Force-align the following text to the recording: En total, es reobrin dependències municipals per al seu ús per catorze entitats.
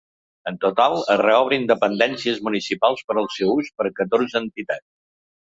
En 0.51 0.55
total, 0.63 0.95
es 1.15 1.19
reobrin 1.21 1.67
dependències 1.73 2.41
municipals 2.49 3.07
per 3.11 3.19
al 3.23 3.29
seu 3.37 3.55
ús 3.59 3.73
per 3.83 3.91
catorze 4.01 4.43
entitats. 4.45 4.89